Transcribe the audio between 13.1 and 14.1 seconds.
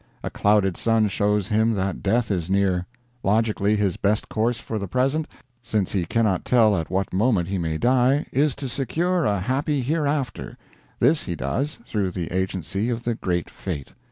Great Fate.